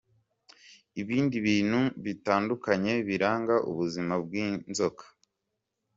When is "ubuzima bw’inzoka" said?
3.69-5.03